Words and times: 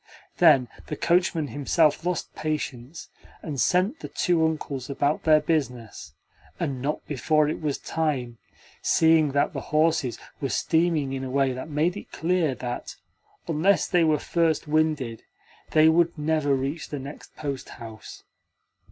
Then 0.39 0.67
the 0.87 0.95
coachman 0.95 1.49
himself 1.49 2.03
lost 2.03 2.33
patience, 2.33 3.09
and 3.43 3.61
sent 3.61 3.99
the 3.99 4.07
two 4.07 4.43
Uncles 4.43 4.89
about 4.89 5.25
their 5.25 5.39
business 5.39 6.13
and 6.59 6.81
not 6.81 7.05
before 7.07 7.47
it 7.47 7.61
was 7.61 7.77
time, 7.77 8.39
seeing 8.81 9.33
that 9.33 9.53
the 9.53 9.61
horses 9.61 10.17
were 10.41 10.49
steaming 10.49 11.13
in 11.13 11.23
a 11.23 11.29
way 11.29 11.53
that 11.53 11.69
made 11.69 11.95
it 11.95 12.11
clear 12.11 12.55
that, 12.55 12.95
unless 13.47 13.87
they 13.87 14.03
were 14.03 14.17
first 14.17 14.67
winded, 14.67 15.21
they 15.69 15.87
would 15.87 16.17
never 16.17 16.55
reach 16.55 16.89
the 16.89 16.97
next 16.97 17.35
posthouse. 17.35 18.23